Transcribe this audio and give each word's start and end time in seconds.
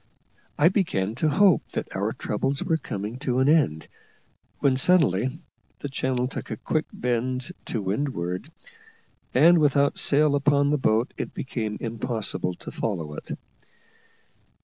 I 0.57 0.67
began 0.69 1.13
to 1.21 1.29
hope 1.29 1.61
that 1.73 1.95
our 1.95 2.11
troubles 2.11 2.63
were 2.63 2.77
coming 2.77 3.19
to 3.19 3.37
an 3.37 3.47
end, 3.47 3.87
when 4.57 4.75
suddenly 4.75 5.37
the 5.81 5.89
channel 5.89 6.27
took 6.27 6.49
a 6.49 6.57
quick 6.57 6.85
bend 6.91 7.51
to 7.65 7.83
windward, 7.83 8.51
and 9.35 9.59
without 9.59 9.99
sail 9.99 10.33
upon 10.35 10.71
the 10.71 10.79
boat 10.79 11.13
it 11.17 11.35
became 11.35 11.77
impossible 11.79 12.55
to 12.55 12.71
follow 12.71 13.13
it. 13.13 13.37